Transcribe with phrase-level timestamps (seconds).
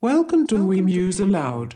[0.00, 1.74] Welcome to We Muse Aloud,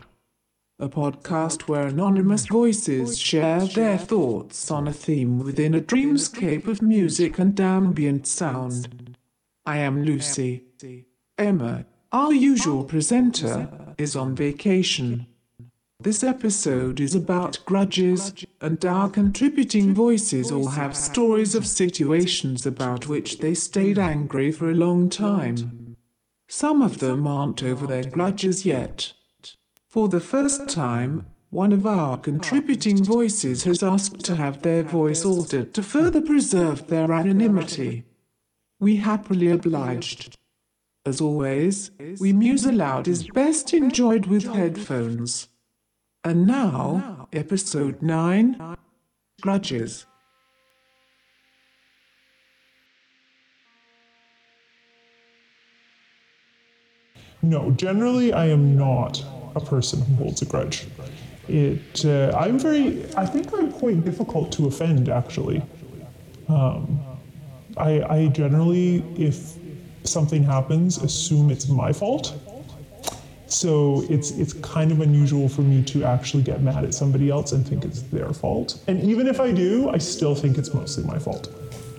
[0.79, 6.81] a podcast where anonymous voices share their thoughts on a theme within a dreamscape of
[6.81, 9.17] music and ambient sound.
[9.65, 10.63] I am Lucy.
[11.37, 15.27] Emma, our usual presenter, is on vacation.
[15.99, 23.09] This episode is about grudges, and our contributing voices all have stories of situations about
[23.09, 25.82] which they stayed angry for a long time.
[26.55, 29.13] Some of them aren't over their grudges yet.
[29.89, 35.25] For the first time, one of our contributing voices has asked to have their voice
[35.25, 38.05] altered to further preserve their anonymity.
[38.79, 40.37] We happily obliged.
[41.07, 45.47] As always, We Muse Aloud is best enjoyed with headphones.
[46.23, 48.77] And now, episode 9
[49.41, 50.05] Grudges.
[57.43, 59.23] No, generally I am not
[59.55, 60.87] a person who holds a grudge.
[61.49, 65.61] It, uh, I'm very, I think I'm quite difficult to offend actually.
[66.47, 66.99] Um,
[67.75, 69.57] I, I generally, if
[70.03, 72.33] something happens, assume it's my fault.
[73.47, 77.51] So it's it's kind of unusual for me to actually get mad at somebody else
[77.51, 78.81] and think it's their fault.
[78.87, 81.49] And even if I do, I still think it's mostly my fault.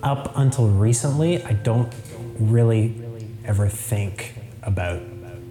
[0.03, 1.93] Up until recently, I don't
[2.39, 3.01] really
[3.45, 5.01] ever think about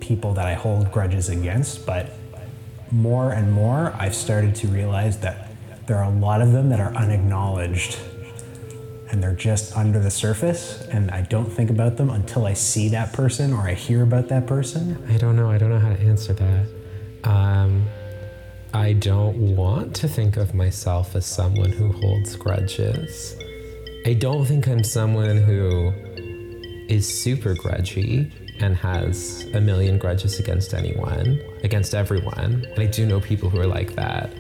[0.04, 2.10] people that I hold grudges against, but
[2.90, 5.48] more and more I've started to realize that
[5.86, 7.98] there are a lot of them that are unacknowledged
[9.10, 12.88] and they're just under the surface and I don't think about them until I see
[12.90, 15.02] that person or I hear about that person.
[15.08, 15.50] I don't know.
[15.50, 16.66] I don't know how to answer that.
[17.24, 17.86] Um,
[18.74, 23.36] I don't want to think of myself as someone who holds grudges.
[24.06, 25.92] I don't think I'm someone who
[26.88, 32.66] is super grudgy and has a million grudges against anyone, against everyone.
[32.70, 34.32] And I do know people who are like that.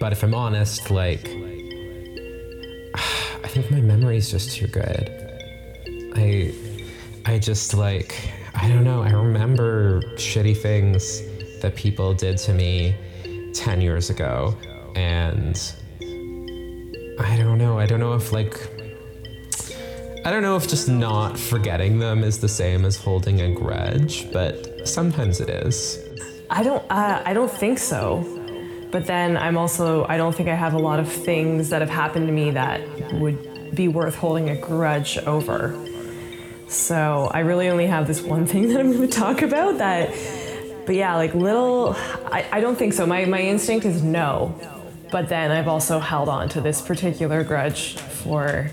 [0.00, 1.28] But if I'm honest, like,
[2.94, 5.10] I think my memory is just too good.
[6.16, 6.52] I,
[7.24, 9.02] I just like, I don't know.
[9.02, 11.22] I remember shitty things
[11.60, 12.96] that people did to me
[13.54, 14.56] 10 years ago.
[14.94, 15.60] And
[17.18, 17.78] I don't know.
[17.78, 18.75] I don't know if like,
[20.26, 24.28] I don't know if just not forgetting them is the same as holding a grudge,
[24.32, 26.00] but sometimes it is.
[26.50, 26.82] I don't.
[26.90, 28.24] Uh, I don't think so.
[28.90, 30.04] But then I'm also.
[30.08, 32.80] I don't think I have a lot of things that have happened to me that
[33.12, 35.80] would be worth holding a grudge over.
[36.66, 39.78] So I really only have this one thing that I'm going to talk about.
[39.78, 40.10] That.
[40.86, 41.94] But yeah, like little.
[42.32, 43.06] I, I don't think so.
[43.06, 44.60] My my instinct is no.
[45.12, 48.72] But then I've also held on to this particular grudge for.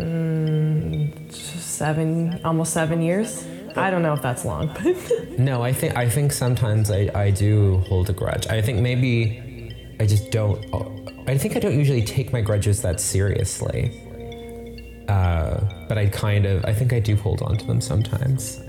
[0.00, 3.46] Mm, seven, almost seven years.
[3.76, 4.96] I don't know if that's long, but
[5.38, 8.46] No, I think I think sometimes I, I do hold a grudge.
[8.48, 10.58] I think maybe I just don't.
[11.28, 13.92] I think I don't usually take my grudges that seriously.
[15.08, 18.60] Uh, but I kind of I think I do hold on to them sometimes.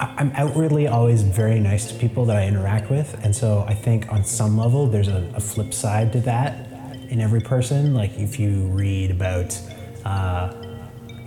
[0.00, 3.74] I- I'm outwardly always very nice to people that I interact with, and so I
[3.74, 6.68] think on some level there's a, a flip side to that
[7.10, 7.92] in every person.
[7.94, 9.58] Like if you read about,
[10.04, 10.52] uh,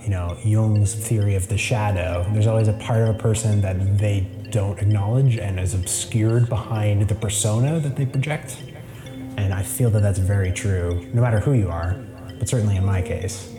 [0.02, 3.98] you know, Jung's theory of the shadow, there's always a part of a person that
[3.98, 4.20] they
[4.50, 8.62] don't acknowledge and is obscured behind the persona that they project.
[9.36, 12.00] And I feel that that's very true, no matter who you are,
[12.38, 13.52] but certainly in my case.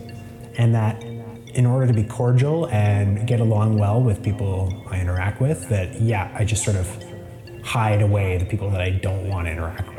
[0.57, 5.41] And that in order to be cordial and get along well with people I interact
[5.41, 6.87] with, that yeah, I just sort of
[7.63, 9.96] hide away the people that I don't want to interact with.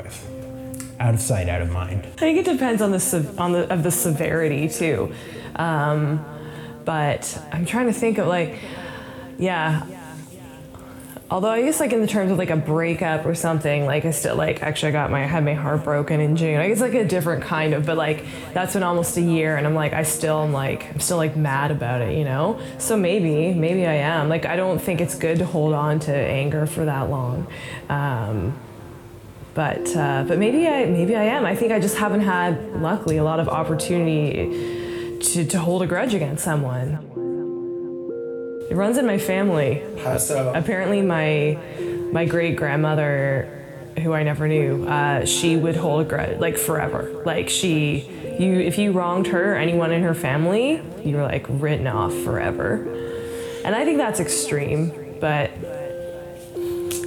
[1.01, 2.05] Out of sight, out of mind.
[2.05, 5.13] I think it depends on the on the of the severity too.
[5.57, 6.25] Um,
[6.85, 8.59] but I'm trying to think of like,
[9.39, 9.87] yeah.
[11.31, 14.13] Although I guess like in the terms of like a breakup or something, like I
[14.13, 16.59] still like actually I got my I had my heart broken in June.
[16.59, 19.67] I guess like a different kind of, but like that's been almost a year, and
[19.67, 22.59] I'm like I still am like I'm still like mad about it, you know.
[22.79, 26.13] So maybe maybe I am like I don't think it's good to hold on to
[26.13, 27.47] anger for that long.
[27.91, 28.59] Um,
[29.59, 31.45] but uh, but maybe I maybe I am.
[31.45, 35.87] I think I just haven't had luckily a lot of opportunity to, to hold a
[35.89, 36.91] grudge against someone.
[38.71, 39.83] It runs in my family.
[40.05, 40.53] How so?
[40.55, 41.59] Apparently, my
[42.13, 43.49] my great grandmother,
[44.01, 47.21] who I never knew, uh, she would hold a grudge like forever.
[47.27, 48.09] Like she,
[48.39, 52.15] you if you wronged her or anyone in her family, you were like written off
[52.15, 52.75] forever.
[53.65, 55.51] And I think that's extreme, but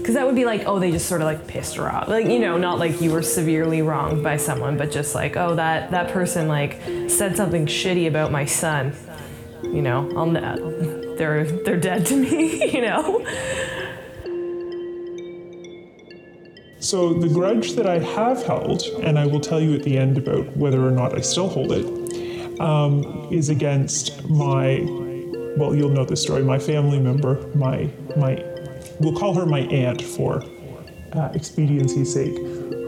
[0.01, 2.07] because that would be like, oh, they just sort of like pissed her off.
[2.07, 5.55] Like, you know, not like you were severely wronged by someone, but just like, oh,
[5.55, 8.93] that that person like said something shitty about my son.
[9.63, 12.73] You know, I'll ne- they're they're dead to me.
[12.73, 13.25] You know.
[16.79, 20.17] so the grudge that I have held, and I will tell you at the end
[20.17, 24.79] about whether or not I still hold it, um, is against my.
[25.57, 26.43] Well, you'll know the story.
[26.43, 28.43] My family member, my my,
[29.03, 30.43] we'll call her my aunt for
[31.13, 32.35] uh, expediency's sake,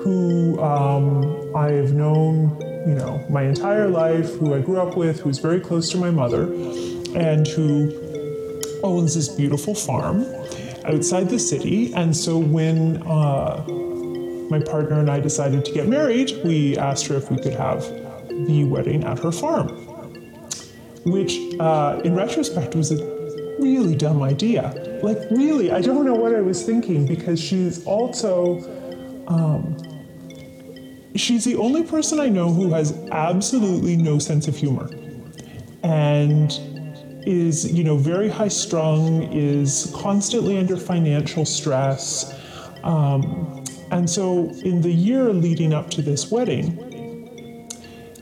[0.04, 5.20] who um, I have known, you know, my entire life, who I grew up with,
[5.20, 6.44] who's very close to my mother,
[7.16, 7.92] and who
[8.84, 10.26] owns this beautiful farm
[10.86, 11.94] outside the city.
[11.94, 13.64] And so when uh,
[14.50, 17.82] my partner and I decided to get married, we asked her if we could have
[18.48, 19.70] the wedding at her farm,
[21.06, 22.98] which uh, in retrospect was a
[23.60, 24.93] really dumb idea.
[25.04, 28.62] Like, really, I don't know what I was thinking because she's also.
[29.28, 29.78] Um,
[31.16, 34.90] she's the only person I know who has absolutely no sense of humor.
[35.84, 36.52] And
[37.26, 42.34] is, you know, very high strung, is constantly under financial stress.
[42.84, 46.80] Um, and so, in the year leading up to this wedding,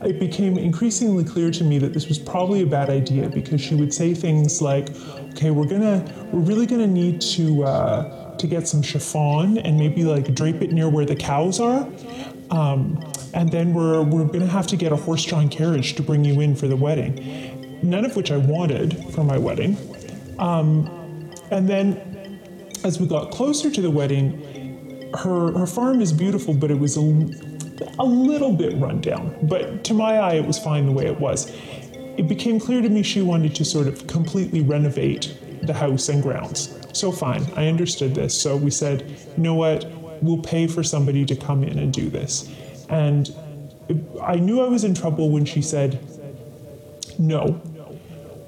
[0.04, 3.76] it became increasingly clear to me that this was probably a bad idea because she
[3.76, 4.88] would say things like,
[5.32, 10.04] "Okay, we're gonna, we're really gonna need to uh, to get some chiffon and maybe
[10.04, 11.88] like drape it near where the cows are."
[12.50, 13.02] Um,
[13.34, 16.22] and then we're, we're going to have to get a horse drawn carriage to bring
[16.22, 19.76] you in for the wedding none of which I wanted for my wedding.
[20.38, 22.40] Um, and then
[22.84, 26.96] as we got closer to the wedding, her, her farm is beautiful, but it was
[26.96, 27.00] a,
[27.98, 29.36] a little bit run down.
[29.42, 31.52] But to my eye, it was fine the way it was.
[32.16, 36.22] It became clear to me she wanted to sort of completely renovate the house and
[36.22, 36.78] grounds.
[36.92, 38.38] So, fine, I understood this.
[38.38, 39.86] So, we said, you know what,
[40.20, 42.54] we'll pay for somebody to come in and do this.
[42.88, 43.34] And
[44.22, 46.00] I knew I was in trouble when she said,
[47.18, 47.60] no,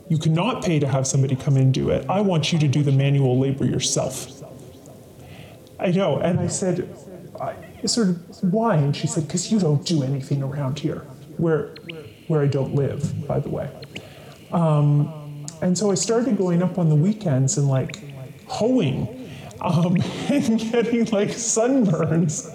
[0.08, 2.08] you cannot pay to have somebody come in and do it.
[2.08, 4.43] I want you to do the manual labor yourself.
[5.78, 6.19] I know.
[6.19, 6.88] And I said,
[7.40, 7.55] I,
[7.87, 8.76] sort of, why?
[8.76, 10.99] And she said, because you don't do anything around here,
[11.37, 11.75] where,
[12.29, 13.71] where I don't live, by the way.
[14.53, 17.99] Um, and so I started going up on the weekends and like
[18.47, 19.29] hoeing
[19.61, 19.97] um,
[20.29, 22.53] and getting like sunburns.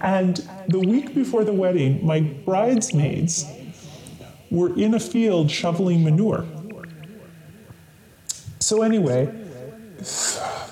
[0.00, 0.36] And
[0.68, 3.46] the week before the wedding, my bridesmaids
[4.50, 6.46] were in a field shoveling manure.
[8.58, 9.32] So, anyway,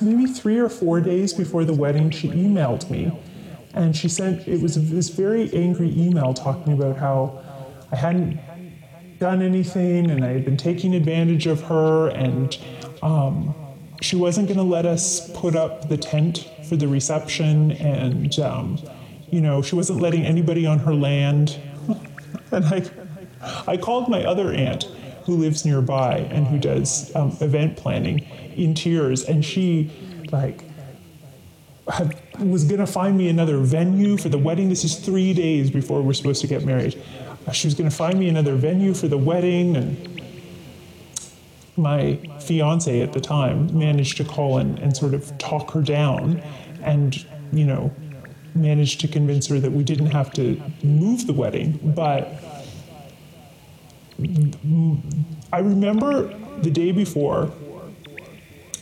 [0.00, 3.12] maybe three or four days before the wedding, she emailed me.
[3.74, 7.42] And she sent, it was this very angry email talking about how
[7.92, 8.40] I hadn't
[9.18, 12.56] done anything and I had been taking advantage of her and
[13.02, 13.54] um,
[14.00, 18.78] she wasn't going to let us put up the tent for the reception and, um,
[19.30, 21.58] you know, she wasn't letting anybody on her land.
[22.52, 22.84] and I,
[23.66, 24.88] I called my other aunt
[25.26, 28.20] who lives nearby and who does um, event planning
[28.56, 29.90] in tears, and she
[30.32, 30.62] like
[32.38, 34.68] was gonna find me another venue for the wedding.
[34.68, 37.00] This is three days before we're supposed to get married.
[37.52, 40.20] She was gonna find me another venue for the wedding, and
[41.76, 46.42] my fiance at the time managed to call and, and sort of talk her down,
[46.82, 47.94] and you know
[48.54, 52.42] managed to convince her that we didn't have to move the wedding, but
[55.52, 57.52] I remember the day before,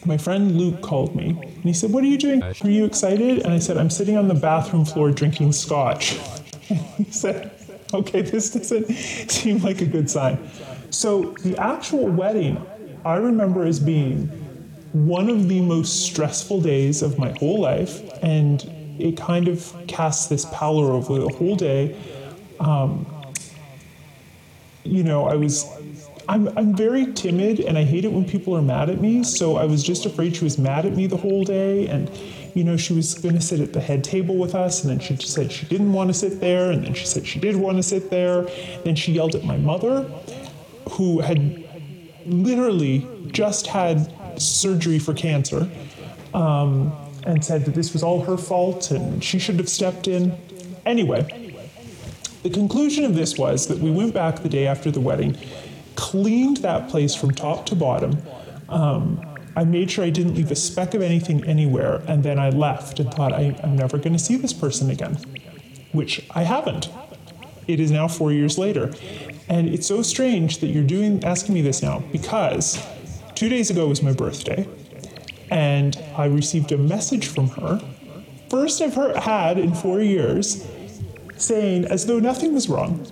[0.04, 2.42] my friend Luke called me and he said, What are you doing?
[2.42, 3.40] Are you excited?
[3.40, 6.12] And I said, I'm sitting on the bathroom floor drinking scotch.
[6.96, 7.50] he said,
[8.04, 8.90] Okay, this doesn't
[9.30, 10.50] seem like a good sign.
[10.90, 12.64] So the actual wedding,
[13.04, 14.26] I remember as being
[14.92, 18.00] one of the most stressful days of my whole life.
[18.20, 18.62] And
[18.98, 21.96] it kind of casts this pallor over the whole day.
[22.58, 23.06] Um,
[24.82, 25.64] you know, I was
[26.28, 29.22] I'm, I'm very timid and I hate it when people are mad at me.
[29.22, 31.86] So I was just afraid she was mad at me the whole day.
[31.86, 32.10] And,
[32.54, 34.84] you know, she was going to sit at the head table with us.
[34.84, 36.70] And then she said she didn't want to sit there.
[36.70, 38.42] And then she said she did want to sit there.
[38.84, 40.02] Then she yelled at my mother,
[40.90, 41.64] who had
[42.26, 45.68] literally just had surgery for cancer,
[46.32, 46.92] um,
[47.26, 50.36] and said that this was all her fault and she should have stepped in.
[50.86, 51.52] Anyway,
[52.42, 55.36] the conclusion of this was that we went back the day after the wedding,
[55.96, 58.18] cleaned that place from top to bottom.
[58.68, 62.50] Um, I made sure I didn't leave a speck of anything anywhere, and then I
[62.50, 65.16] left and thought, I, am never going to see this person again,
[65.92, 66.88] which I haven't.
[67.68, 68.92] It is now four years later.
[69.48, 72.84] And it's so strange that you're doing asking me this now because
[73.34, 74.68] two days ago was my birthday,
[75.50, 77.80] and I received a message from her.
[78.50, 80.66] First I've heard, had in four years,
[81.36, 83.06] saying, as though nothing was wrong,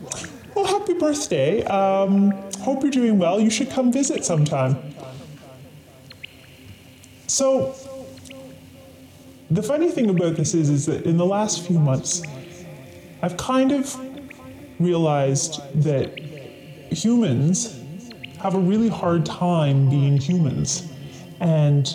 [0.55, 1.65] Well, happy birthday.
[1.65, 3.41] Um, hope you're doing well.
[3.41, 4.92] You should come visit sometime.
[7.33, 7.75] So,
[9.51, 12.23] the funny thing about this is, is that in the last few months,
[13.23, 13.99] I've kind of
[14.79, 16.19] realized that
[16.91, 17.81] humans
[18.37, 20.93] have a really hard time being humans.
[21.41, 21.87] And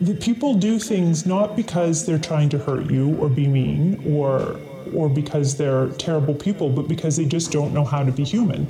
[0.00, 4.60] that people do things not because they're trying to hurt you or be mean or
[4.94, 8.68] or because they're terrible people, but because they just don't know how to be human.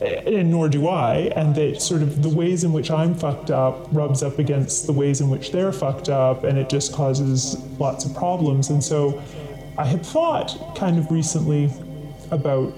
[0.00, 3.88] And nor do I, and that sort of the ways in which I'm fucked up
[3.90, 8.04] rubs up against the ways in which they're fucked up, and it just causes lots
[8.04, 8.70] of problems.
[8.70, 9.20] And so
[9.76, 11.70] I had thought kind of recently
[12.30, 12.72] about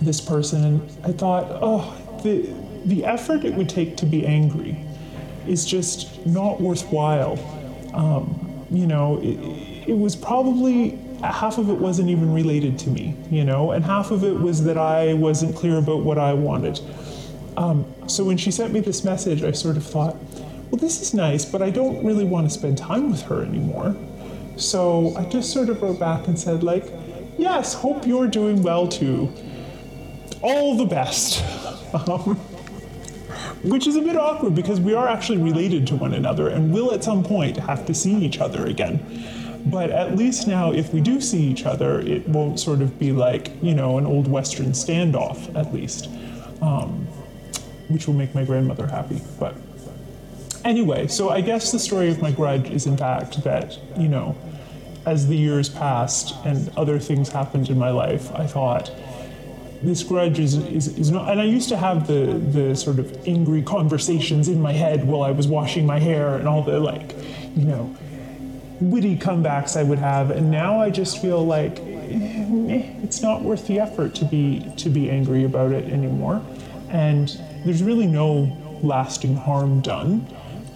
[0.00, 2.52] this person, and I thought, oh, the,
[2.84, 4.76] the effort it would take to be angry
[5.46, 7.38] is just not worthwhile.
[7.94, 13.16] Um, you know, it, it was probably half of it wasn't even related to me,
[13.30, 16.80] you know, and half of it was that I wasn't clear about what I wanted.
[17.56, 20.16] Um, so when she sent me this message, I sort of thought,
[20.70, 23.96] well, this is nice, but I don't really want to spend time with her anymore.
[24.56, 26.86] So I just sort of wrote back and said, like,
[27.38, 29.32] yes, hope you're doing well too.
[30.42, 31.42] All the best.
[32.08, 32.38] um,
[33.62, 36.94] which is a bit awkward because we are actually related to one another and will
[36.94, 39.04] at some point have to see each other again.
[39.66, 43.12] But at least now, if we do see each other, it won't sort of be
[43.12, 46.08] like, you know, an old Western standoff, at least,
[46.62, 47.06] um,
[47.88, 49.20] which will make my grandmother happy.
[49.38, 49.54] But
[50.64, 54.36] anyway, so I guess the story of my grudge is, in fact, that, you know,
[55.06, 58.90] as the years passed and other things happened in my life, I thought,
[59.82, 63.26] this grudge is, is, is not and i used to have the the sort of
[63.26, 67.14] angry conversations in my head while i was washing my hair and all the like
[67.56, 67.96] you know
[68.80, 73.66] witty comebacks I would have, and now I just feel like eh, it's not worth
[73.66, 76.42] the effort to be to be angry about it anymore,
[76.88, 77.28] and
[77.64, 80.26] there's really no lasting harm done,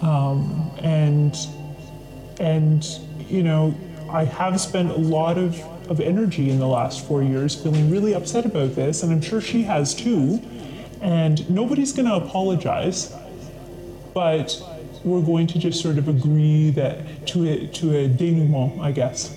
[0.02, 1.36] um, and
[2.40, 2.84] and
[3.28, 3.74] you know
[4.10, 8.14] I have spent a lot of of energy in the last four years feeling really
[8.14, 10.40] upset about this, and I'm sure she has too,
[11.00, 13.14] and nobody's going to apologize,
[14.14, 14.62] but
[15.04, 19.36] we're going to just sort of agree that to a, to a denouement, I guess.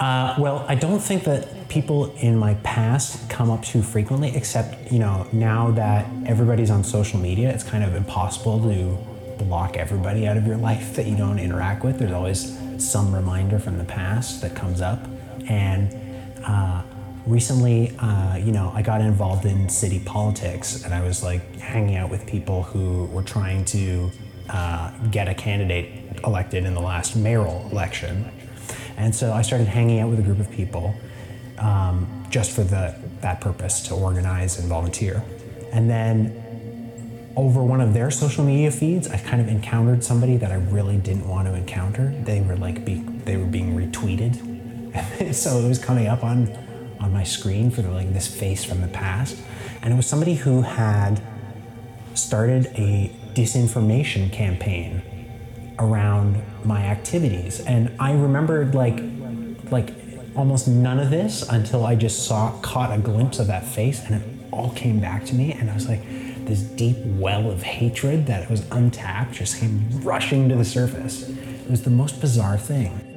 [0.00, 4.92] Uh, well, I don't think that people in my past come up too frequently, except,
[4.92, 8.98] you know, now that everybody's on social media, it's kind of impossible to
[9.44, 11.98] block everybody out of your life that you don't interact with.
[11.98, 15.00] There's always some reminder from the past that comes up.
[15.48, 15.94] And
[16.44, 16.82] uh,
[17.26, 21.96] recently, uh, you know, I got involved in city politics and I was like hanging
[21.96, 24.10] out with people who were trying to
[24.50, 28.30] uh, get a candidate elected in the last mayoral election.
[28.96, 30.94] And so I started hanging out with a group of people
[31.58, 35.24] um, just for the, that purpose to organize and volunteer.
[35.72, 36.40] And then
[37.36, 40.98] over one of their social media feeds, I kind of encountered somebody that I really
[40.98, 42.14] didn't want to encounter.
[42.24, 45.34] They were like, be, they were being retweeted.
[45.34, 46.46] so it was coming up on
[47.04, 49.36] on my screen for like this face from the past,
[49.82, 51.22] and it was somebody who had
[52.14, 55.02] started a disinformation campaign
[55.78, 59.00] around my activities, and I remembered like
[59.70, 59.90] like
[60.34, 64.14] almost none of this until I just saw caught a glimpse of that face, and
[64.14, 66.02] it all came back to me, and I was like
[66.46, 71.28] this deep well of hatred that was untapped just came rushing to the surface.
[71.28, 73.13] It was the most bizarre thing.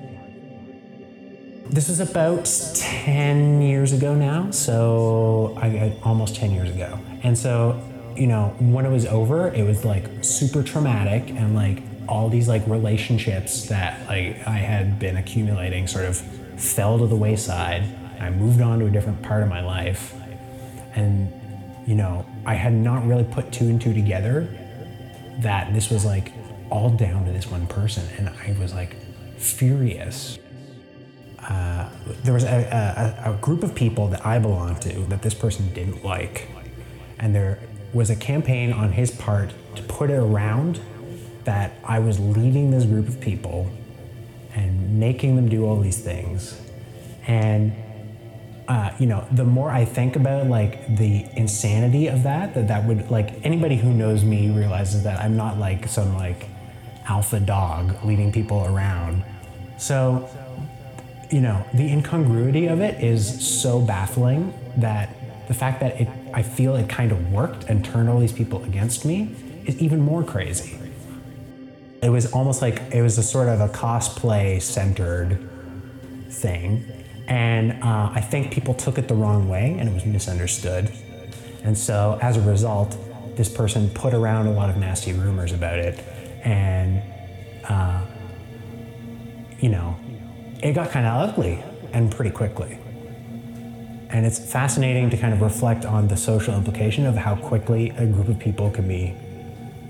[1.70, 2.46] This was about
[2.76, 6.98] 10 years ago now, so I, almost 10 years ago.
[7.24, 7.82] And so,
[8.16, 12.48] you know, when it was over, it was like super traumatic and like all these
[12.48, 16.18] like relationships that like I had been accumulating sort of
[16.58, 17.84] fell to the wayside.
[18.18, 20.16] I moved on to a different part of my life.
[20.96, 21.32] And,
[21.86, 24.48] you know, I had not really put two and two together
[25.40, 26.32] that this was like
[26.70, 28.08] all down to this one person.
[28.18, 28.96] And I was like
[29.38, 30.40] furious
[31.48, 31.90] uh,
[32.24, 35.74] there was a, a, a, group of people that I belonged to that this person
[35.74, 36.50] didn't like.
[37.20, 37.60] And there
[37.94, 40.82] was a campaign on his part to put it around
[41.46, 43.72] that I was leading this group of people
[44.54, 46.60] and making them do all these things.
[47.26, 47.74] And
[48.68, 52.84] uh, you know, the more I think about like the insanity of that, that that
[52.84, 56.50] would like anybody who knows me realizes that I'm not like some like
[57.08, 59.24] alpha dog leading people around.
[59.78, 60.30] So
[61.32, 65.16] you know, the incongruity of it is so baffling that
[65.48, 68.64] the fact that it, I feel it kind of worked and turned all these people
[68.64, 70.80] against me is even more crazy.
[72.02, 75.50] It was almost like it was a sort of a cosplay centered
[76.30, 76.86] thing.
[77.28, 80.92] And uh, I think people took it the wrong way and it was misunderstood.
[81.64, 82.98] And so as a result,
[83.36, 86.00] this person put around a lot of nasty rumors about it,
[86.44, 87.02] and
[87.70, 88.02] uh,
[89.60, 89.96] you know,
[90.62, 92.78] it got kind of ugly and pretty quickly.
[94.10, 98.06] And it's fascinating to kind of reflect on the social implication of how quickly a
[98.06, 99.14] group of people can be,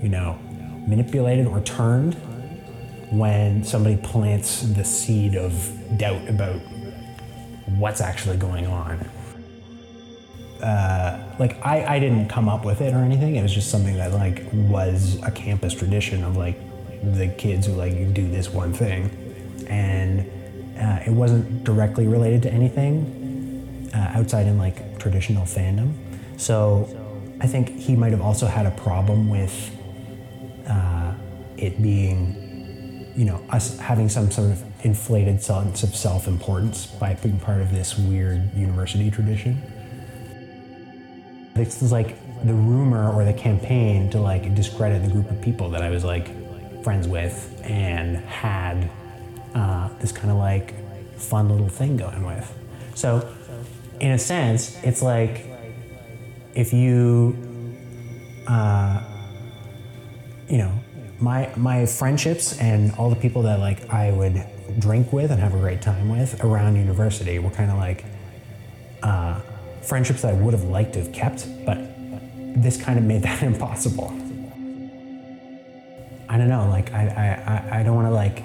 [0.02, 0.38] you know,
[0.86, 2.14] manipulated or turned
[3.10, 5.52] when somebody plants the seed of
[5.96, 6.60] doubt about
[7.76, 8.98] what's actually going on.
[10.62, 13.36] Uh, like I, I didn't come up with it or anything.
[13.36, 16.58] It was just something that like was a campus tradition of like
[17.14, 19.08] the kids who like do this one thing,
[19.68, 20.28] and
[20.78, 25.92] uh, it wasn't directly related to anything uh, outside in like traditional fandom.
[26.36, 26.88] So
[27.40, 29.76] I think he might have also had a problem with
[30.68, 31.14] uh,
[31.56, 37.38] it being, you know, us having some sort of inflated sense of self-importance by being
[37.40, 39.60] part of this weird university tradition.
[41.54, 45.70] This is like the rumor or the campaign to like discredit the group of people
[45.70, 46.28] that I was like
[46.84, 48.88] friends with and had
[49.54, 50.74] uh, this kind of like
[51.18, 52.54] fun little thing going with.
[52.94, 53.34] So,
[54.00, 55.46] in a sense, it's like
[56.54, 57.36] if you,
[58.46, 59.02] uh,
[60.48, 60.72] you know,
[61.20, 64.44] my my friendships and all the people that like I would
[64.78, 68.04] drink with and have a great time with around university were kind of like
[69.02, 69.40] uh,
[69.82, 71.78] friendships that I would have liked to have kept, but
[72.56, 74.08] this kind of made that impossible.
[76.28, 78.42] I don't know, like I I, I don't want to like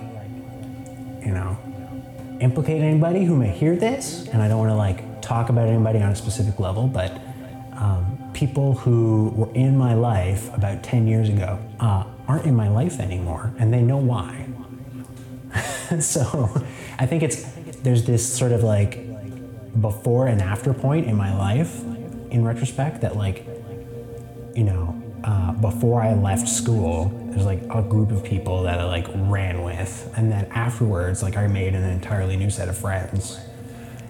[1.25, 1.58] you know
[2.39, 6.00] implicate anybody who may hear this, and I don't want to like talk about anybody
[6.00, 7.20] on a specific level, but
[7.74, 12.68] um, people who were in my life about 10 years ago uh, aren't in my
[12.68, 14.48] life anymore, and they know why.
[16.00, 16.50] so
[17.00, 17.44] I think it's
[17.84, 19.00] there's this sort of like
[19.80, 21.82] before and after point in my life
[22.32, 23.46] in retrospect that like
[24.56, 28.86] you know uh, before I left school there's like a group of people that I
[28.86, 33.39] like ran with and then afterwards like I made an entirely new set of friends.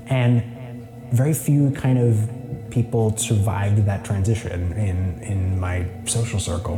[0.08, 2.30] And very few kind of
[2.70, 6.76] people survived that transition in in my social circle.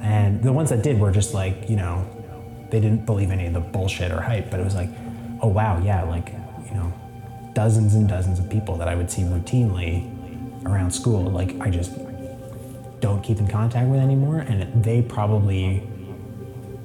[0.00, 2.08] And the ones that did were just like you know
[2.70, 4.88] they didn't believe any of the bullshit or hype but it was like
[5.42, 6.32] oh wow yeah like
[6.66, 6.92] you know
[7.52, 10.10] dozens and dozens of people that I would see routinely
[10.64, 11.92] around school like I just
[13.00, 15.86] don't keep in contact with anymore and they probably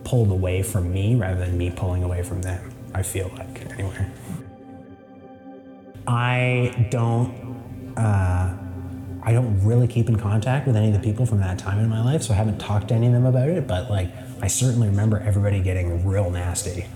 [0.04, 4.08] pulled away from me rather than me pulling away from them I feel like anyway
[6.08, 7.42] I don't
[7.98, 8.58] uh,
[9.24, 11.90] I don't really keep in contact with any of the people from that time in
[11.90, 14.48] my life, so I haven't talked to any of them about it, but like I
[14.48, 16.88] certainly remember everybody getting real nasty.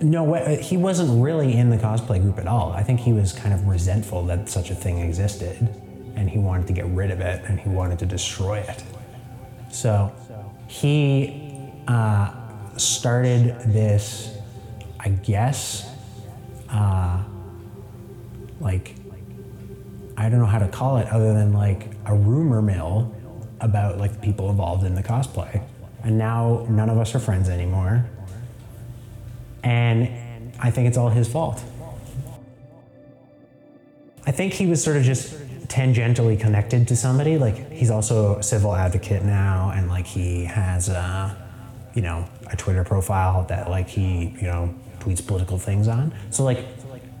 [0.00, 2.70] No, he wasn't really in the cosplay group at all.
[2.70, 5.68] I think he was kind of resentful that such a thing existed,
[6.18, 8.82] and he wanted to get rid of it, and he wanted to destroy it.
[9.70, 10.12] So
[10.66, 12.32] he uh,
[12.76, 14.36] started this,
[14.98, 15.88] I guess,
[16.70, 17.22] uh,
[18.60, 18.96] like
[20.16, 23.14] I don't know how to call it other than like a rumor mill
[23.60, 25.62] about like the people involved in the cosplay.
[26.02, 28.04] And now none of us are friends anymore.
[29.62, 31.62] And I think it's all his fault.
[34.26, 35.34] I think he was sort of just
[35.68, 37.38] tangentially connected to somebody.
[37.38, 41.36] Like he's also a civil advocate now, and like he has a,
[41.94, 46.12] you know, a Twitter profile that like he, you know, tweets political things on.
[46.30, 46.64] So like,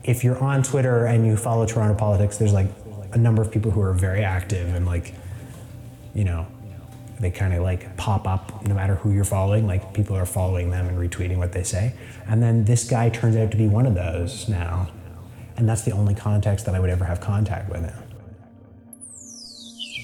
[0.04, 2.68] if you're on Twitter and you follow Toronto politics, there's like
[3.12, 5.14] a number of people who are very active and like,
[6.14, 6.46] you know,
[7.20, 9.66] they kind of like pop up no matter who you're following.
[9.66, 11.94] Like people are following them and retweeting what they say.
[12.26, 14.88] And then this guy turns out to be one of those now.
[15.56, 18.07] And that's the only context that I would ever have contact with him.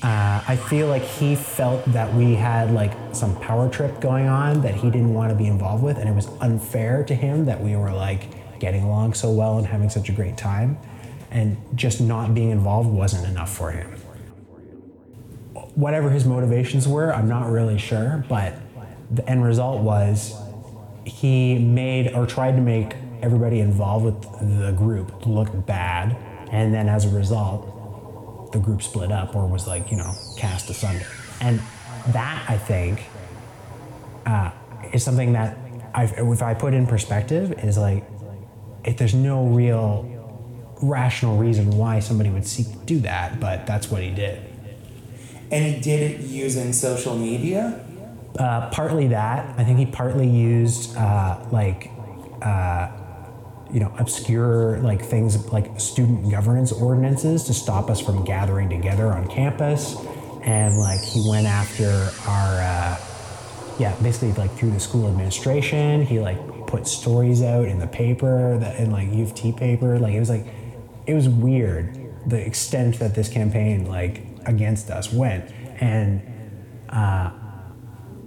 [0.04, 4.60] Uh, I feel like he felt that we had like some power trip going on
[4.60, 7.62] that he didn't want to be involved with, and it was unfair to him that
[7.62, 10.76] we were like getting along so well and having such a great time
[11.30, 13.90] and just not being involved wasn't enough for him.
[15.74, 18.58] Whatever his motivations were, I'm not really sure, but
[19.10, 20.38] the end result was
[21.06, 24.22] he made or tried to make everybody involved with
[24.62, 26.14] the group look bad,
[26.52, 27.70] and then as a result,
[28.54, 31.06] the group split up or was like, you know, cast asunder.
[31.40, 31.60] And
[32.08, 33.02] that, I think,
[34.24, 34.50] uh,
[34.92, 35.58] is something that
[35.92, 38.04] I've, if I put in perspective, is like,
[38.84, 40.10] if there's no real
[40.80, 44.40] rational reason why somebody would seek to do that, but that's what he did.
[45.50, 47.84] And he did it using social media?
[48.38, 49.58] Uh, partly that.
[49.58, 51.90] I think he partly used uh, like,
[52.42, 52.88] uh,
[53.74, 59.08] you know, obscure like things like student governance ordinances to stop us from gathering together
[59.08, 59.96] on campus,
[60.42, 61.90] and like he went after
[62.28, 63.00] our, uh,
[63.80, 66.02] yeah, basically like through the school administration.
[66.06, 69.98] He like put stories out in the paper that in like U of T paper.
[69.98, 70.46] Like it was like,
[71.06, 76.22] it was weird the extent that this campaign like against us went, and
[76.90, 77.32] uh,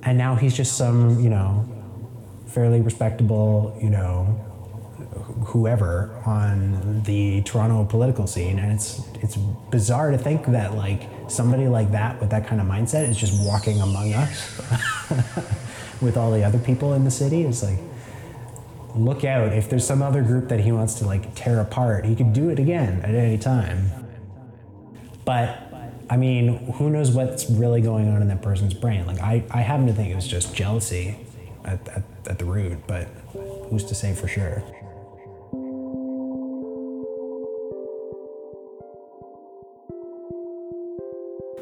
[0.04, 1.66] and now he's just some you know
[2.48, 4.44] fairly respectable you know
[5.48, 9.38] whoever on the Toronto political scene, and it's it's
[9.72, 13.34] bizarre to think that like somebody like that with that kind of mindset is just
[13.46, 14.62] walking among us
[16.02, 17.44] with all the other people in the city.
[17.44, 17.80] It's like
[18.94, 22.16] look out if there's some other group that he wants to like tear apart, he
[22.16, 23.90] could do it again at any time.
[25.24, 25.64] But
[26.10, 29.08] I mean, who knows what's really going on in that person's brain?
[29.08, 31.16] Like I, I happen to think it was just jealousy
[31.64, 33.08] at, at, at the root, but
[33.70, 34.62] who's to say for sure?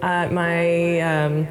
[0.05, 1.47] At my um,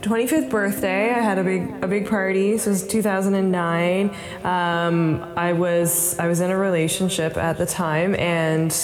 [0.00, 2.50] 25th birthday, I had a big a big party.
[2.50, 4.10] This was 2009.
[4.42, 8.76] Um, I was I was in a relationship at the time, and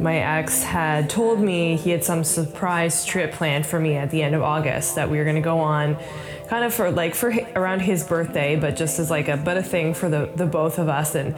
[0.00, 4.22] my ex had told me he had some surprise trip planned for me at the
[4.22, 5.98] end of August that we were going to go on
[6.48, 9.62] kind of for like for around his birthday but just as like a but a
[9.62, 11.36] thing for the the both of us and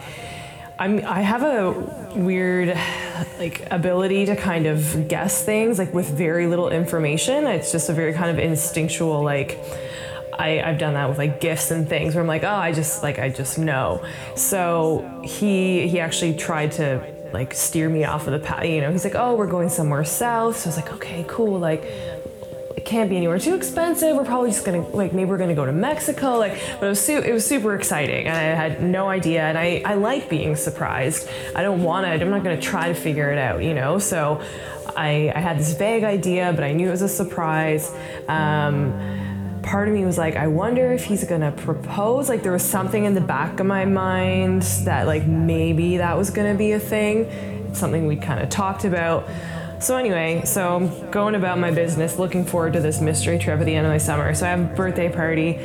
[0.79, 1.71] I'm I have a
[2.15, 2.69] weird
[3.39, 7.93] like ability to kind of guess things like with very little information it's just a
[7.93, 9.59] very kind of instinctual like
[10.39, 13.01] I, I've done that with like gifts and things where I'm like, oh, I just
[13.01, 14.03] like I just know.
[14.35, 17.01] So he he actually tried to
[17.33, 18.65] like steer me off of the path.
[18.65, 20.57] You know, he's like, oh, we're going somewhere south.
[20.57, 21.59] So I was like, okay, cool.
[21.59, 21.83] Like
[22.87, 24.15] can't be anywhere too expensive.
[24.15, 26.37] We're probably just gonna like maybe we're gonna go to Mexico.
[26.37, 29.41] Like, but it was su- it was super exciting, and I had no idea.
[29.43, 31.27] And I I like being surprised.
[31.53, 32.11] I don't want to.
[32.11, 33.63] I'm not gonna try to figure it out.
[33.63, 34.41] You know, so.
[34.95, 37.93] I, I had this vague idea, but I knew it was a surprise.
[38.27, 42.29] Um, part of me was like, I wonder if he's gonna propose.
[42.29, 46.31] Like there was something in the back of my mind that like maybe that was
[46.31, 47.25] gonna be a thing,
[47.69, 49.29] It's something we kind of talked about.
[49.79, 53.65] So anyway, so I'm going about my business, looking forward to this mystery trip at
[53.65, 54.33] the end of my summer.
[54.33, 55.55] So I have a birthday party.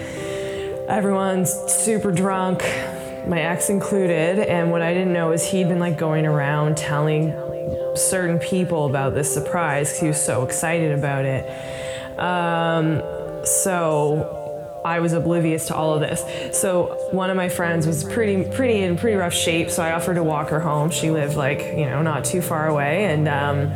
[0.86, 2.62] Everyone's super drunk,
[3.26, 7.32] my ex included, and what I didn't know is he'd been like going around telling
[7.96, 12.18] certain people about this surprise because he was so excited about it.
[12.18, 13.00] Um,
[13.46, 14.41] so
[14.84, 16.58] I was oblivious to all of this.
[16.58, 19.70] So one of my friends was pretty, pretty in pretty rough shape.
[19.70, 20.90] So I offered to walk her home.
[20.90, 23.70] She lived like you know not too far away, and um,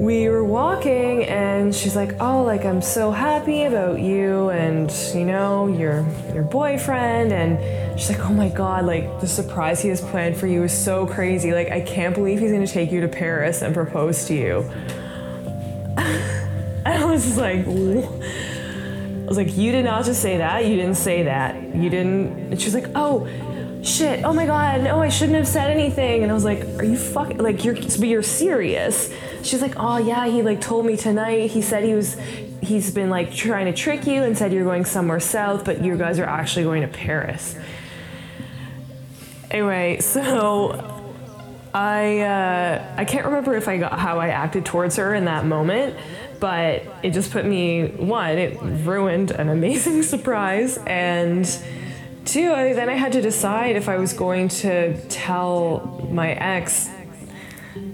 [0.00, 5.24] we were walking, and she's like, "Oh, like I'm so happy about you, and you
[5.24, 10.00] know your your boyfriend." And she's like, "Oh my God, like the surprise he has
[10.00, 11.52] planned for you is so crazy.
[11.52, 14.70] Like I can't believe he's gonna take you to Paris and propose to you."
[16.86, 18.08] I was like, "Wh-
[19.26, 20.66] I was like, you did not just say that.
[20.66, 21.74] You didn't say that.
[21.74, 22.52] You didn't.
[22.52, 23.26] And she was like, oh,
[23.82, 24.24] shit.
[24.24, 24.84] Oh my god.
[24.84, 26.22] No, I shouldn't have said anything.
[26.22, 29.12] And I was like, are you fucking like you're but you're serious?
[29.42, 30.28] She's like, oh yeah.
[30.28, 31.50] He like told me tonight.
[31.50, 32.16] He said he was.
[32.62, 35.96] He's been like trying to trick you and said you're going somewhere south, but you
[35.96, 37.56] guys are actually going to Paris.
[39.50, 41.02] Anyway, so
[41.74, 45.44] I uh, I can't remember if I got how I acted towards her in that
[45.44, 45.96] moment,
[46.40, 48.38] but it just put me one.
[48.38, 51.46] It ruined an amazing surprise, and
[52.24, 52.52] two.
[52.52, 56.88] I, then I had to decide if I was going to tell my ex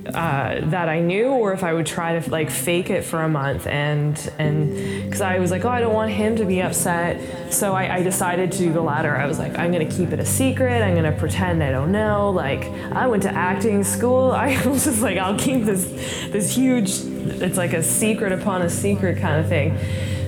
[0.07, 3.29] uh, that I knew, or if I would try to like fake it for a
[3.29, 7.53] month, and and because I was like, oh, I don't want him to be upset,
[7.53, 9.17] so I, I decided to do the latter.
[9.17, 10.83] I was like, I'm gonna keep it a secret.
[10.83, 12.31] I'm gonna pretend I don't know.
[12.31, 14.33] Like I went to acting school.
[14.33, 15.87] I was just like, I'll keep this
[16.31, 16.91] this huge.
[17.41, 19.79] It's like a secret upon a secret kind of thing.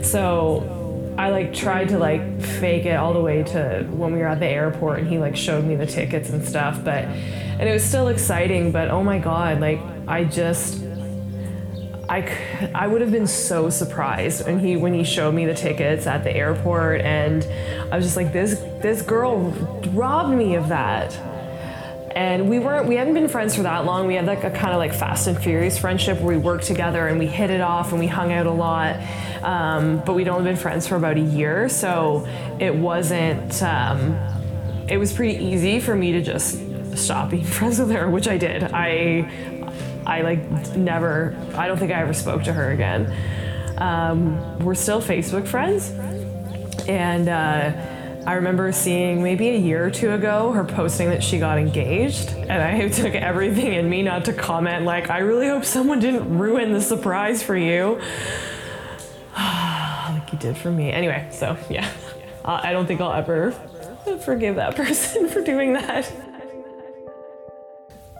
[0.03, 4.27] So I like tried to like fake it all the way to when we were
[4.27, 7.05] at the airport and he like showed me the tickets and stuff but
[7.64, 10.85] and it was still exciting but oh my god like I just
[12.09, 16.07] I, I would have been so surprised when he when he showed me the tickets
[16.07, 17.00] at the airport.
[17.00, 17.42] And
[17.90, 19.50] I was just like this this girl
[19.94, 21.16] robbed me of that.
[22.14, 24.07] And we weren't we hadn't been friends for that long.
[24.07, 27.09] We had like a kind of like fast and furious friendship where we worked together
[27.09, 28.96] and we hit it off and we hung out a lot.
[29.42, 32.29] Um, but we'd only been friends for about a year so
[32.61, 34.14] it wasn't um,
[34.88, 36.61] it was pretty easy for me to just
[36.97, 39.29] stop being friends with her which i did i
[40.07, 43.13] i like never i don't think i ever spoke to her again
[43.79, 45.91] um, we're still facebook friends
[46.89, 47.73] and uh,
[48.27, 52.31] I remember seeing maybe a year or two ago her posting that she got engaged,
[52.31, 56.39] and I took everything in me not to comment, like, I really hope someone didn't
[56.39, 58.01] ruin the surprise for you.
[59.37, 60.91] like you did for me.
[60.91, 61.87] Anyway, so yeah,
[62.45, 63.53] I don't think I'll ever
[64.25, 66.11] forgive that person for doing that.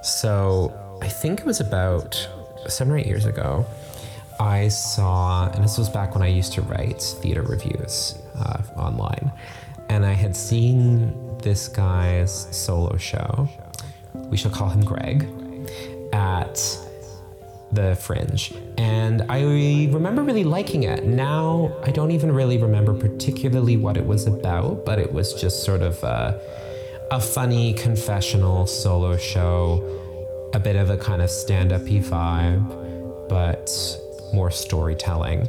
[0.05, 2.29] So I think it was about
[2.69, 3.65] seven or eight years ago.
[4.39, 9.33] I saw, and this was back when I used to write theater reviews uh, online,
[9.89, 13.49] and I had seen this guy's solo show.
[14.29, 15.27] We shall call him Greg
[16.13, 16.61] at
[17.73, 21.07] the Fringe, and I remember really liking it.
[21.07, 25.65] Now I don't even really remember particularly what it was about, but it was just
[25.65, 26.39] sort of a,
[27.11, 33.71] a funny confessional solo show, a bit of a kind of stand-up-y vibe, but
[34.33, 35.49] more storytelling.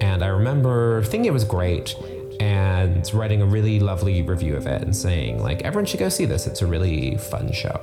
[0.00, 1.94] And I remember thinking it was great
[2.40, 6.24] and writing a really lovely review of it and saying like everyone should go see
[6.24, 6.46] this.
[6.46, 7.78] It's a really fun show.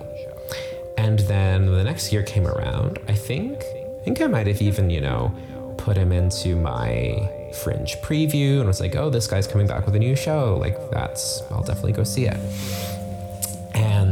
[0.97, 2.99] And then the next year came around.
[3.07, 5.31] I think I think I might have even, you know,
[5.77, 9.95] put him into my fringe preview and was like, "Oh, this guy's coming back with
[9.95, 10.57] a new show.
[10.59, 12.39] Like that's I'll definitely go see it."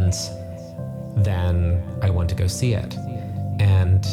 [0.05, 2.95] And then I went to go see it.
[3.59, 4.05] And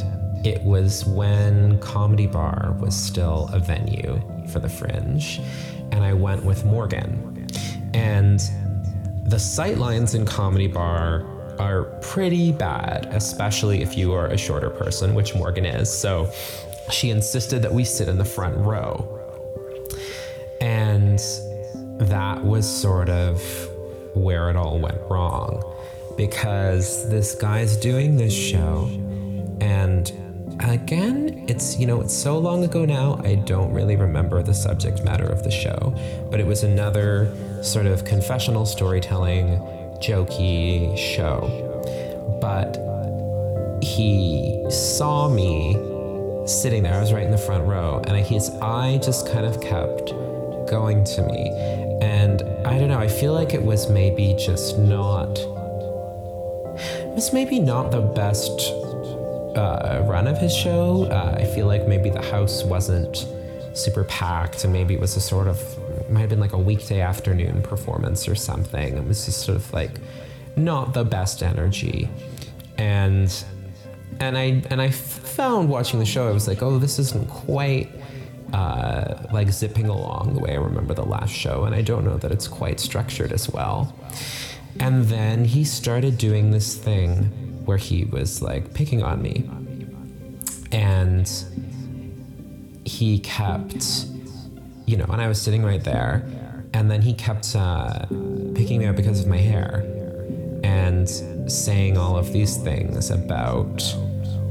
[0.44, 5.40] it was when Comedy Bar was still a venue for the Fringe.
[5.90, 7.46] And I went with Morgan.
[7.92, 8.40] And
[9.24, 11.26] the sightlines in Comedy Bar
[11.59, 15.92] are pretty bad, especially if you are a shorter person, which Morgan is.
[15.92, 16.33] So
[16.90, 19.18] she insisted that we sit in the front row.
[20.62, 21.20] And
[21.98, 23.42] that was sort of
[24.14, 25.62] where it all went wrong
[26.16, 28.88] because this guy's doing this show.
[29.61, 30.11] And
[30.61, 35.03] again it's you know it's so long ago now i don't really remember the subject
[35.03, 35.92] matter of the show
[36.31, 39.59] but it was another sort of confessional storytelling
[40.03, 41.48] jokey show.
[42.40, 42.77] But
[43.83, 45.75] he saw me
[46.46, 49.61] sitting there i was right in the front row and his eye just kind of
[49.61, 50.11] kept
[50.68, 51.51] going to me.
[52.03, 55.38] And i don't know i feel like it was maybe just not
[57.14, 58.51] was maybe not the best
[59.57, 61.05] uh, run of his show.
[61.05, 63.27] Uh, I feel like maybe the house wasn't
[63.75, 65.61] super packed, and maybe it was a sort of
[66.11, 68.96] might have been like a weekday afternoon performance or something.
[68.96, 69.92] It was just sort of like
[70.57, 72.09] not the best energy,
[72.79, 73.33] and
[74.20, 77.90] and I and I found watching the show, I was like, oh, this isn't quite.
[78.53, 82.18] Uh, like zipping along the way I remember the last show, and I don't know
[82.18, 83.96] that it's quite structured as well.
[84.80, 87.24] And then he started doing this thing
[87.64, 89.48] where he was like picking on me.
[90.72, 91.30] And
[92.85, 94.06] he kept,
[94.87, 96.26] you know, and I was sitting right there.
[96.74, 98.06] And then he kept uh,
[98.54, 99.85] picking me up because of my hair
[100.64, 101.08] and
[101.50, 103.82] saying all of these things about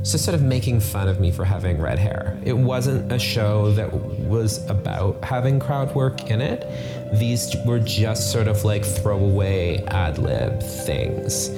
[0.03, 2.37] just sort of making fun of me for having red hair.
[2.43, 6.65] It wasn't a show that was about having crowd work in it.
[7.13, 11.49] These were just sort of like throwaway ad lib things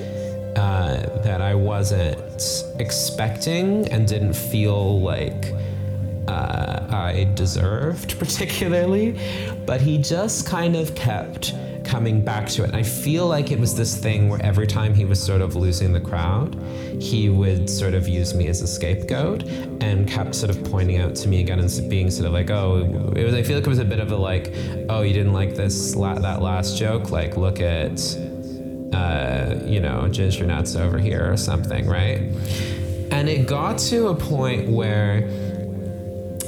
[0.58, 2.20] uh, that I wasn't
[2.80, 5.54] expecting and didn't feel like
[6.28, 9.18] uh, I deserved particularly.
[9.66, 11.54] But he just kind of kept
[11.94, 12.70] coming back to it.
[12.70, 15.56] And I feel like it was this thing where every time he was sort of
[15.56, 16.56] losing the crowd,
[17.00, 19.44] he would sort of use me as a scapegoat
[19.80, 23.14] and kept sort of pointing out to me again and being sort of like, oh,
[23.16, 23.36] it was.
[23.36, 24.52] I feel like it was a bit of a like,
[24.90, 27.12] oh, you didn't like this la- that last joke.
[27.12, 28.00] Like, look at,
[28.92, 32.22] uh, you know, ginger nuts over here or something, right?
[33.12, 35.30] And it got to a point where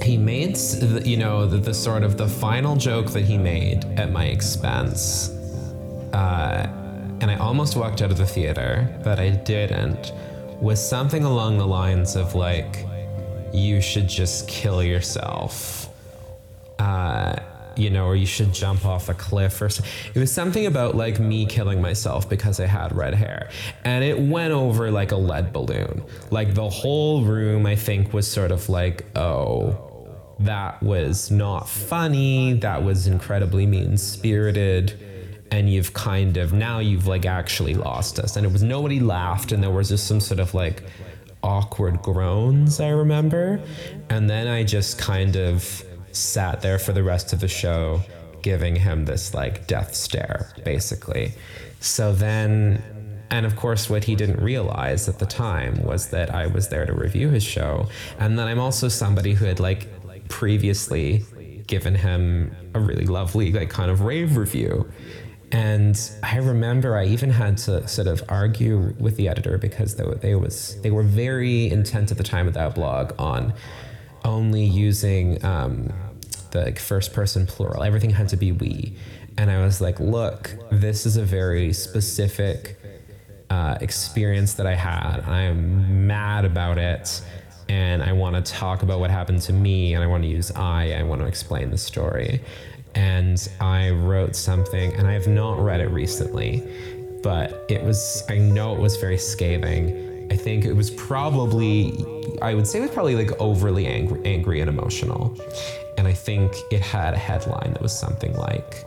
[0.01, 0.57] he made
[1.05, 5.34] you know the, the sort of the final joke that he made at my expense
[6.15, 6.67] uh,
[7.21, 8.71] and i almost walked out of the theater
[9.03, 10.13] but i didn't
[10.61, 12.85] was something along the lines of like
[13.53, 15.89] you should just kill yourself
[16.79, 17.35] uh,
[17.77, 19.91] you know, or you should jump off a cliff or something.
[20.13, 23.49] It was something about like me killing myself because I had red hair.
[23.83, 26.03] And it went over like a lead balloon.
[26.31, 29.81] Like the whole room, I think, was sort of like, oh,
[30.39, 32.53] that was not funny.
[32.53, 34.99] That was incredibly mean spirited.
[35.51, 38.35] And you've kind of, now you've like actually lost us.
[38.35, 40.83] And it was nobody laughed, and there was just some sort of like,
[41.45, 43.61] awkward groans, I remember.
[44.09, 48.01] And then I just kind of sat there for the rest of the show,
[48.41, 51.33] giving him this like death stare, basically.
[51.79, 52.81] So then,
[53.29, 56.85] and of course, what he didn't realize at the time was that I was there
[56.85, 57.89] to review his show.
[58.17, 59.87] And then I'm also somebody who had like
[60.29, 61.23] previously
[61.67, 64.91] given him a really lovely, like, kind of rave review.
[65.55, 70.03] And I remember I even had to sort of argue with the editor because they,
[70.03, 73.53] were- they was they were very intent at the time of that blog on
[74.25, 75.93] only using um,
[76.51, 77.83] the like, first person plural.
[77.83, 78.97] Everything had to be we.
[79.37, 82.77] And I was like, look, this is a very specific
[83.49, 85.23] uh, experience that I had.
[85.25, 87.21] I am mad about it.
[87.69, 89.93] And I want to talk about what happened to me.
[89.93, 90.91] And I want to use I.
[90.99, 92.41] I want to explain the story.
[92.95, 96.63] And I wrote something, and I have not read it recently,
[97.21, 100.27] but it was, I know it was very scathing.
[100.31, 101.93] I think it was probably,
[102.41, 105.37] I would say it was probably like overly angry, angry and emotional.
[105.97, 108.85] And I think it had a headline that was something like,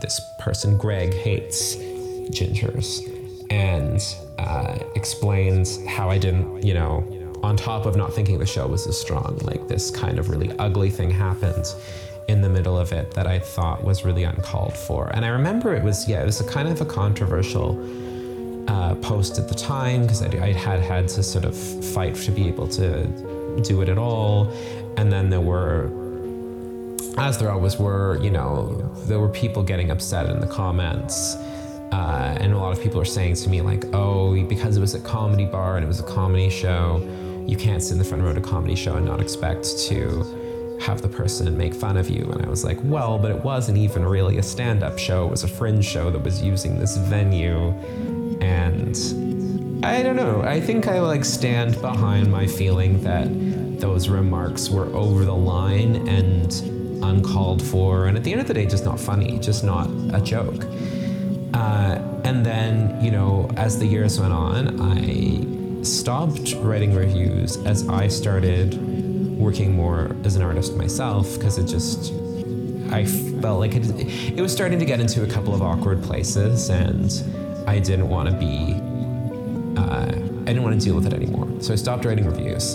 [0.00, 1.76] this person, Greg, hates
[2.30, 3.00] gingers
[3.50, 4.02] and
[4.38, 7.04] uh, explains how I didn't, you know,
[7.42, 10.56] on top of not thinking the show was as strong, like this kind of really
[10.58, 11.66] ugly thing happened
[12.28, 15.10] in the middle of it that I thought was really uncalled for.
[15.14, 17.78] And I remember it was, yeah, it was a kind of a controversial
[18.68, 22.48] uh, post at the time because I, had had to sort of fight to be
[22.48, 23.06] able to
[23.62, 24.52] do it at all.
[24.96, 25.90] And then there were
[27.18, 28.74] as there always were, you know,
[29.06, 31.36] there were people getting upset in the comments.
[31.92, 34.94] Uh, and a lot of people are saying to me, like, oh, because it was
[34.94, 37.00] a comedy bar and it was a comedy show,
[37.46, 40.45] you can't sit in the front row at a comedy show and not expect to
[40.80, 42.24] have the person make fun of you.
[42.32, 45.30] And I was like, well, but it wasn't even really a stand up show, it
[45.30, 47.72] was a fringe show that was using this venue.
[48.40, 48.96] And
[49.84, 53.28] I don't know, I think I like stand behind my feeling that
[53.80, 56.52] those remarks were over the line and
[57.04, 60.20] uncalled for, and at the end of the day, just not funny, just not a
[60.20, 60.64] joke.
[61.54, 67.88] Uh, and then, you know, as the years went on, I stopped writing reviews as
[67.88, 68.74] I started
[69.36, 72.12] working more as an artist myself because it just,
[72.90, 73.84] I felt like it,
[74.36, 77.12] it was starting to get into a couple of awkward places, and
[77.68, 78.74] I didn't want to be,
[79.80, 81.48] uh, I didn't want to deal with it anymore.
[81.60, 82.74] So I stopped writing reviews,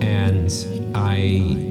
[0.00, 0.50] and
[0.94, 1.70] I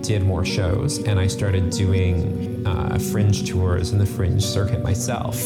[0.00, 5.36] did more shows and I started doing uh, fringe tours in the fringe circuit myself.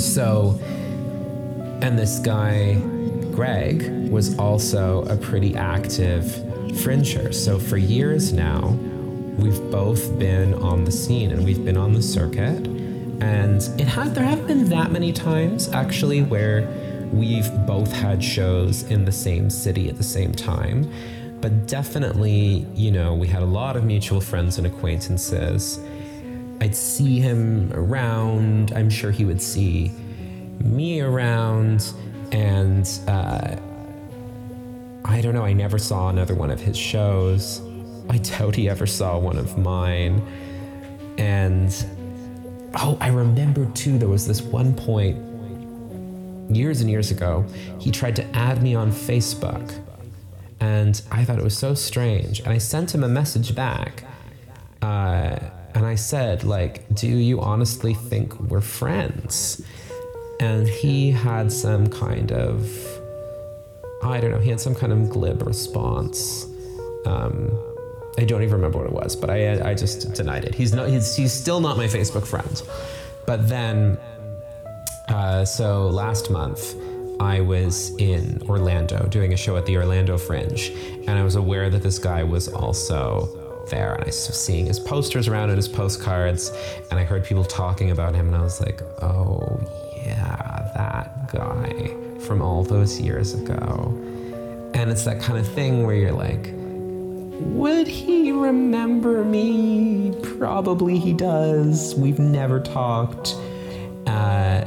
[0.00, 0.58] So,
[1.82, 2.74] and this guy,
[3.32, 7.32] Greg, was also a pretty active fringer.
[7.32, 8.68] So for years now,
[9.38, 12.66] we've both been on the scene and we've been on the circuit.
[13.22, 16.68] And it had there haven't been that many times actually where
[17.12, 20.90] we've both had shows in the same city at the same time
[21.40, 25.80] but definitely, you know, we had a lot of mutual friends and acquaintances.
[26.60, 28.72] I'd see him around.
[28.72, 29.90] I'm sure he would see
[30.62, 31.92] me around.
[32.32, 33.56] And uh,
[35.04, 37.60] I don't know, I never saw another one of his shows.
[38.08, 40.26] I doubt he ever saw one of mine.
[41.18, 41.74] And
[42.76, 45.16] oh, I remember too, there was this one point
[46.54, 47.44] years and years ago,
[47.78, 49.80] he tried to add me on Facebook
[50.60, 52.40] and I thought it was so strange.
[52.40, 54.04] And I sent him a message back,
[54.82, 55.38] uh,
[55.74, 59.62] and I said, like, "Do you honestly think we're friends?"
[60.38, 62.68] And he had some kind of,
[64.02, 66.46] I don't know, he had some kind of glib response.
[67.06, 67.50] Um,
[68.18, 70.54] I don't even remember what it was, but I, I just denied it.
[70.54, 72.62] He's not, he's, he's still not my Facebook friend.
[73.26, 73.98] But then,
[75.08, 76.74] uh, so last month,
[77.20, 80.70] I was in Orlando doing a show at the Orlando Fringe,
[81.06, 83.94] and I was aware that this guy was also there.
[83.94, 86.50] And I was seeing his posters around and his postcards,
[86.90, 89.60] and I heard people talking about him, and I was like, oh,
[90.04, 93.94] yeah, that guy from all those years ago.
[94.74, 96.50] And it's that kind of thing where you're like,
[97.40, 100.14] would he remember me?
[100.38, 101.94] Probably he does.
[101.94, 103.34] We've never talked.
[104.06, 104.64] Uh,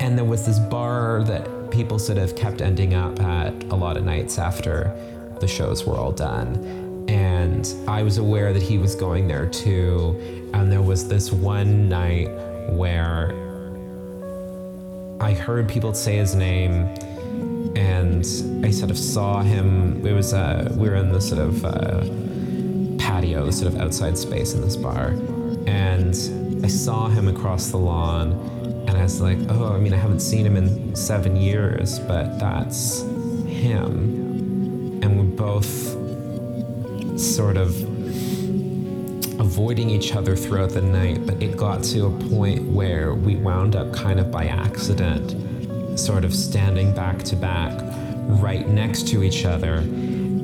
[0.00, 3.96] and there was this bar that people sort of kept ending up at a lot
[3.96, 4.94] of nights after
[5.40, 7.04] the shows were all done.
[7.08, 10.50] And I was aware that he was going there too.
[10.54, 12.28] And there was this one night
[12.70, 13.32] where
[15.22, 16.92] I heard people say his name
[17.76, 18.26] and
[18.64, 20.04] I sort of saw him.
[20.04, 22.00] It was, uh, we were in the sort of uh,
[22.98, 25.14] patio, the sort of outside space in this bar.
[25.68, 28.32] And I saw him across the lawn
[28.88, 32.40] and I was like, oh, I mean, I haven't seen him in seven years, but
[32.40, 33.02] that's
[33.46, 35.00] him.
[35.04, 35.96] And we're both
[37.18, 37.91] sort of
[39.42, 43.74] avoiding each other throughout the night, but it got to a point where we wound
[43.74, 47.72] up kind of by accident, sort of standing back to back,
[48.40, 49.84] right next to each other.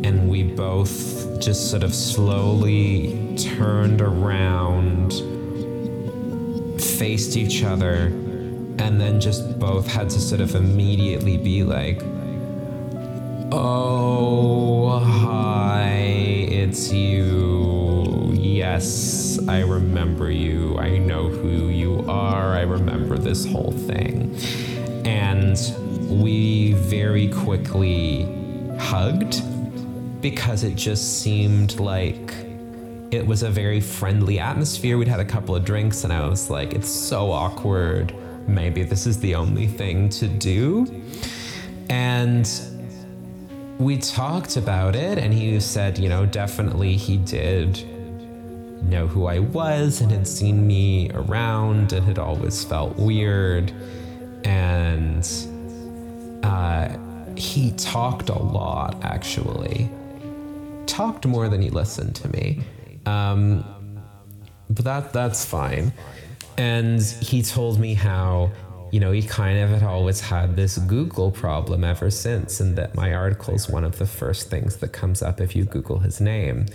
[0.05, 5.13] and we both just sort of slowly turned around,
[6.81, 8.07] faced each other,
[8.79, 12.01] and then just both had to sort of immediately be like,
[13.51, 15.89] Oh, hi,
[16.51, 17.58] it's you.
[18.79, 20.79] Yes, I remember you.
[20.79, 22.55] I know who you are.
[22.55, 24.39] I remember this whole thing.
[25.05, 25.59] And
[26.09, 28.23] we very quickly
[28.79, 29.43] hugged
[30.23, 32.33] because it just seemed like
[33.11, 34.97] it was a very friendly atmosphere.
[34.97, 38.15] We'd had a couple of drinks, and I was like, it's so awkward.
[38.47, 41.03] Maybe this is the only thing to do.
[41.91, 42.49] And
[43.81, 47.98] we talked about it, and he said, you know, definitely he did
[48.83, 53.73] know who I was and had seen me around and had always felt weird.
[54.45, 55.29] And
[56.43, 56.97] uh,
[57.37, 59.91] he talked a lot, actually.
[60.87, 62.61] Talked more than he listened to me.
[63.07, 63.65] Um,
[64.71, 65.93] but that that's fine.
[66.57, 68.51] And he told me how
[68.91, 72.95] you know, he kind of had always had this Google problem ever since, and that
[72.95, 76.21] my article is one of the first things that comes up if you Google his
[76.21, 76.67] name.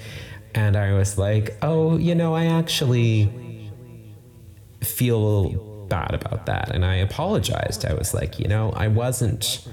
[0.56, 3.72] And I was like, oh, you know, I actually
[4.82, 5.50] feel
[5.90, 6.70] bad about that.
[6.74, 7.86] And I apologized.
[7.86, 9.68] I was like, you know, I wasn't,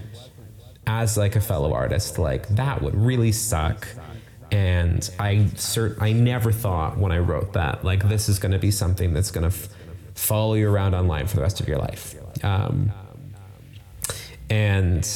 [0.86, 3.86] as like a fellow artist, like that would really suck.
[4.50, 8.58] And I cert- I never thought when I wrote that, like, this is going to
[8.58, 9.68] be something that's going to f-
[10.14, 12.16] follow you around online for the rest of your life.
[12.42, 12.90] Um,
[14.48, 15.08] and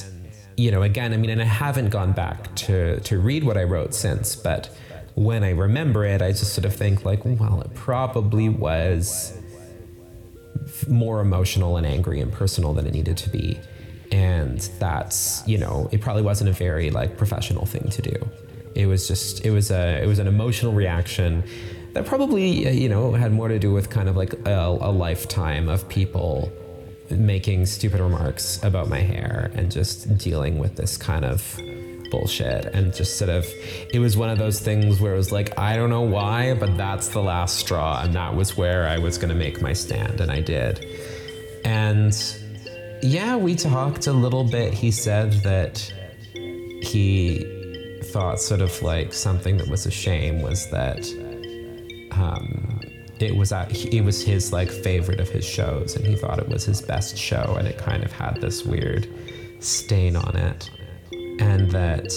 [0.57, 3.65] you know, again, I mean, and I haven't gone back to to read what I
[3.65, 4.71] wrote since, but
[5.15, 9.39] when I remember it, I just sort of think like, well, it probably was
[10.89, 13.59] more emotional and angry and personal than it needed to be.
[14.11, 18.29] And that's, you know, it probably wasn't a very like professional thing to do.
[18.75, 21.45] It was just, it was a, it was an emotional reaction
[21.93, 25.69] that probably, you know, had more to do with kind of like a, a lifetime
[25.69, 26.53] of people
[27.11, 31.57] making stupid remarks about my hair and just dealing with this kind of
[32.11, 33.47] bullshit and just sort of
[33.93, 36.77] it was one of those things where it was like I don't know why but
[36.77, 40.21] that's the last straw and that was where I was going to make my stand
[40.21, 40.87] and I did.
[41.65, 42.15] And
[43.03, 44.73] yeah, we talked a little bit.
[44.73, 45.79] He said that
[46.83, 51.05] he thought sort of like something that was a shame was that
[52.13, 52.81] um,
[53.19, 56.49] it was at, it was his like favorite of his shows and he thought it
[56.49, 59.09] was his best show and it kind of had this weird
[59.61, 60.71] stain on it
[61.41, 62.13] and that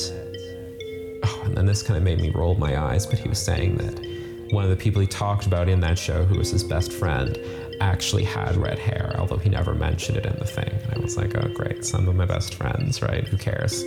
[1.24, 3.76] oh, and then this kind of made me roll my eyes but he was saying
[3.78, 4.06] that
[4.52, 7.38] one of the people he talked about in that show who was his best friend
[7.82, 10.70] actually had red hair although he never mentioned it in the thing.
[10.70, 11.86] And i was like oh great.
[11.86, 13.28] Some of my best friends right?
[13.28, 13.84] Who cares?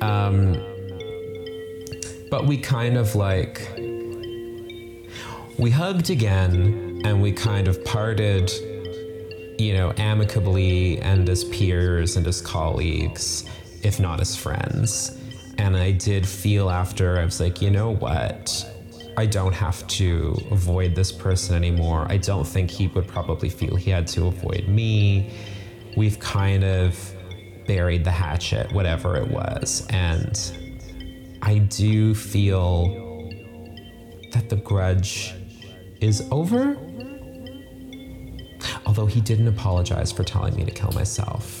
[0.00, 0.54] Um,
[2.30, 3.68] but we kind of like
[5.58, 8.50] we hugged again and we kind of parted,
[9.58, 13.44] you know, amicably and as peers and as colleagues,
[13.82, 15.18] if not as friends.
[15.58, 18.66] And I did feel after, I was like, you know what?
[19.16, 22.06] I don't have to avoid this person anymore.
[22.08, 25.34] I don't think he would probably feel he had to avoid me.
[25.96, 27.14] We've kind of
[27.66, 29.86] buried the hatchet, whatever it was.
[29.90, 32.86] And I do feel
[34.32, 35.34] that the grudge
[36.00, 36.76] is over.
[38.86, 41.59] Although he didn't apologize for telling me to kill myself.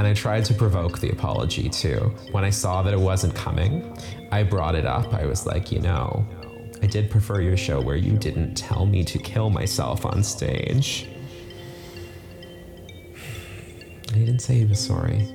[0.00, 2.14] And I tried to provoke the apology too.
[2.30, 3.94] When I saw that it wasn't coming,
[4.32, 5.12] I brought it up.
[5.12, 6.26] I was like, you know,
[6.82, 11.06] I did prefer your show where you didn't tell me to kill myself on stage.
[14.14, 15.28] He didn't say he was sorry.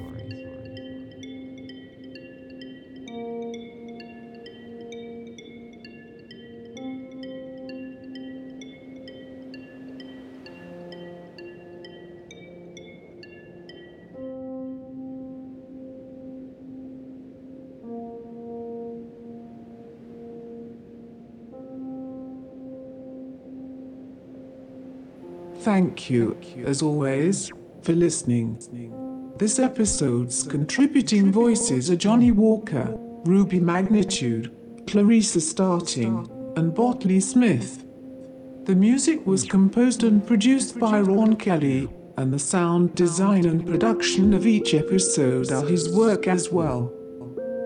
[25.76, 27.52] Thank you, as always,
[27.82, 29.34] for listening.
[29.38, 32.96] This episode's contributing voices are Johnny Walker,
[33.26, 34.56] Ruby Magnitude,
[34.88, 37.86] Clarissa Starting, and Botley Smith.
[38.64, 44.34] The music was composed and produced by Ron Kelly, and the sound design and production
[44.34, 46.90] of each episode are his work as well.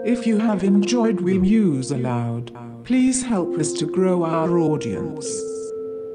[0.04, 5.30] If you have enjoyed We Muse Aloud, please help us to grow our audience.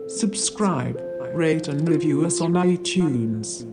[0.09, 1.01] Subscribe
[1.35, 3.67] rate and review us on iTunes.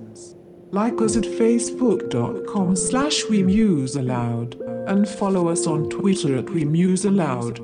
[0.72, 4.56] Like us at facebook.com slash we muse aloud
[4.88, 7.60] and follow us on Twitter at we muse aloud.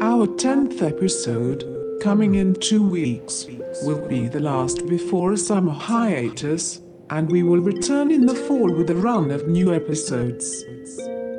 [0.00, 3.46] Our 10th episode, coming in two weeks,
[3.82, 8.72] will be the last before a summer hiatus, and we will return in the fall
[8.72, 10.64] with a run of new episodes.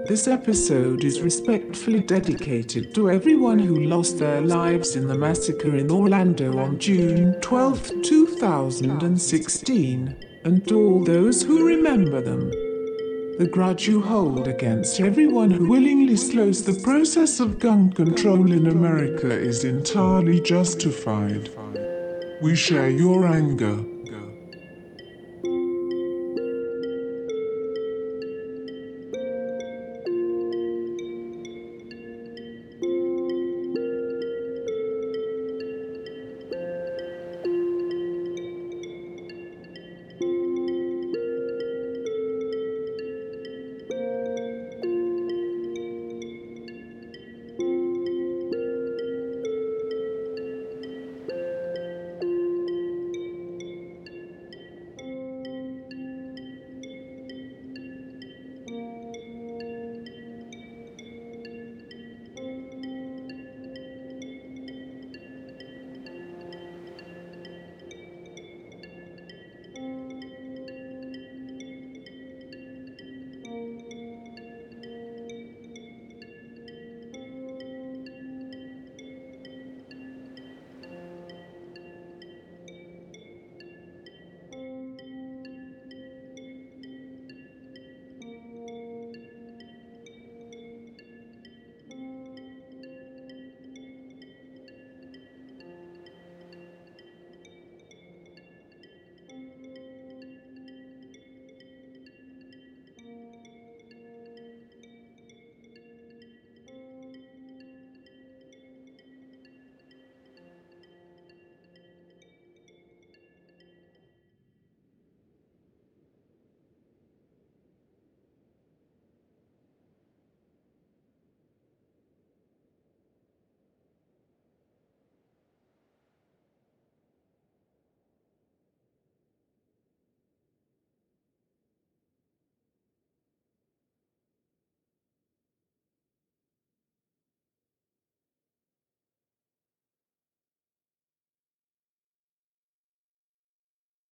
[0.06, 5.89] This episode is respectfully dedicated to everyone who lost their lives in the massacre in
[5.89, 12.49] Orlando on June 12, 2016, and to all those who remember them.
[13.38, 18.68] The grudge you hold against everyone who willingly slows the process of gun control in
[18.68, 21.49] America is entirely justified.
[22.41, 23.86] We share your anger